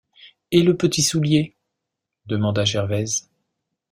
[0.51, 1.55] Et le petit soulier?
[2.25, 3.29] demanda Gervaise.